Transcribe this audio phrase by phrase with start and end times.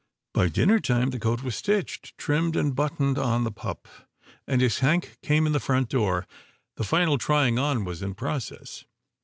[0.33, 3.87] By dinner time the coat was stitched, trimmed and buttoned on the pup,
[4.47, 6.25] and, as Hank came in the front door,
[6.77, 8.83] the final trying on was in process.